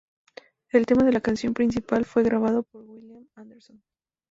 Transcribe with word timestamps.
El 0.71 0.87
tema 0.87 1.03
de 1.03 1.11
la 1.11 1.21
canción 1.21 1.53
principal 1.53 2.05
fue 2.05 2.23
grabado 2.23 2.63
por 2.63 2.81
William 2.89 3.27
Anderson. 3.35 3.83